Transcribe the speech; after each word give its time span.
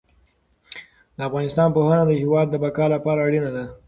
د 1.15 1.17
افغانستان 1.29 1.67
پوهنه 1.75 2.03
د 2.07 2.11
هېواد 2.21 2.47
د 2.49 2.55
بقا 2.63 2.85
لپاره 2.95 3.19
اړینه 3.27 3.49
ده. 3.55 3.63